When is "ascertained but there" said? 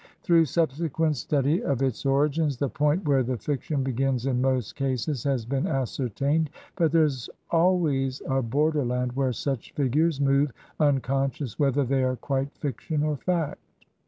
5.67-7.03